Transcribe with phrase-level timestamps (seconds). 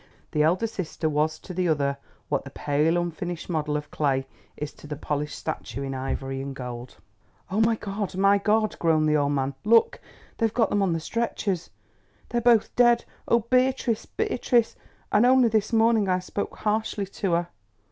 [0.31, 1.95] The elder sister was to the other
[2.27, 4.25] what the pale unfinished model of clay
[4.57, 6.97] is to the polished statue in ivory and gold.
[7.51, 8.15] "Oh, my God!
[8.15, 9.99] my God!" groaned the old man; "look,
[10.39, 11.69] they have got them on the stretchers.
[12.29, 13.05] They are both dead.
[13.27, 14.07] Oh, Beatrice!
[14.07, 14.75] Beatrice!
[15.11, 17.49] and only this morning I spoke harshly to her."